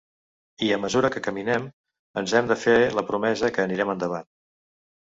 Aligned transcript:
I 0.67 0.69
a 0.77 0.79
mesura 0.85 1.11
que 1.17 1.21
caminem, 1.27 1.69
ens 2.23 2.35
hem 2.41 2.51
de 2.53 2.59
fer 2.65 2.77
la 2.99 3.05
promesa 3.13 3.55
que 3.59 3.67
anirem 3.71 3.97
endavant. 3.97 4.33